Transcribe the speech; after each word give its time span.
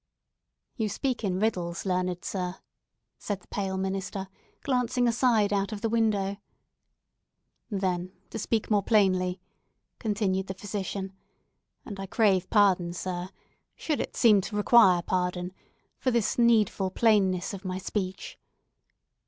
"You 0.77 0.89
speak 0.89 1.23
in 1.23 1.39
riddles, 1.39 1.85
learned 1.85 2.25
sir," 2.25 2.55
said 3.19 3.41
the 3.41 3.47
pale 3.49 3.77
minister, 3.77 4.29
glancing 4.63 5.07
aside 5.07 5.53
out 5.53 5.71
of 5.71 5.81
the 5.81 5.89
window. 5.89 6.37
"Then, 7.69 8.11
to 8.31 8.39
speak 8.39 8.71
more 8.71 8.81
plainly," 8.81 9.39
continued 9.99 10.47
the 10.47 10.55
physician, 10.55 11.13
"and 11.85 11.99
I 11.99 12.07
crave 12.07 12.49
pardon, 12.49 12.93
sir, 12.93 13.29
should 13.75 13.99
it 14.01 14.15
seem 14.17 14.41
to 14.41 14.55
require 14.55 15.03
pardon, 15.03 15.53
for 15.99 16.09
this 16.09 16.39
needful 16.39 16.89
plainness 16.89 17.53
of 17.53 17.63
my 17.63 17.77
speech. 17.77 18.39